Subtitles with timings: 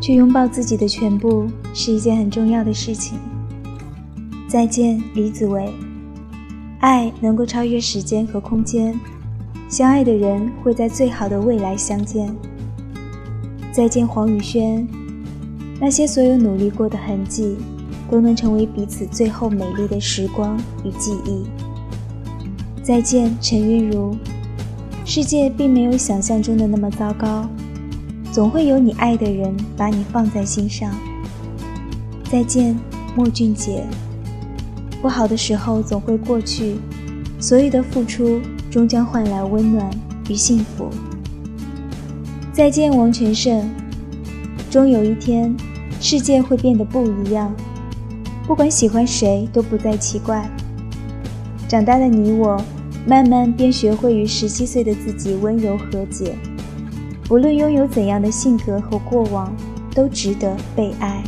[0.00, 3.18] 去拥抱自己的全部是一件很重要的事情。
[4.48, 5.72] 再见，李子维。
[6.80, 8.98] 爱能够超越时间和空间，
[9.68, 12.34] 相爱的人会在最好的未来相见。
[13.70, 14.88] 再见，黄宇轩。
[15.78, 17.56] 那些所有努力过的痕迹，
[18.10, 21.44] 都能成为彼此最后美丽的时光与记忆。
[22.82, 24.16] 再见，陈韵如。
[25.04, 27.48] 世界并没有想象中的那么糟糕，
[28.32, 30.92] 总会有你爱的人把你放在心上。
[32.30, 32.78] 再见，
[33.16, 33.84] 莫俊杰。
[35.02, 36.76] 不好的时候总会过去，
[37.40, 38.40] 所有的付出
[38.70, 39.90] 终将换来温暖
[40.28, 40.88] 与幸福。
[42.52, 43.68] 再见，王全胜。
[44.70, 45.52] 终有一天，
[46.00, 47.52] 世界会变得不一样，
[48.46, 50.48] 不管喜欢谁都不再奇怪。
[51.66, 52.62] 长大的你我，
[53.04, 56.36] 慢慢便学会与十七岁的自己温柔和解。
[57.30, 59.54] 无论拥有怎样的性格和过往，
[59.94, 61.22] 都值得被爱。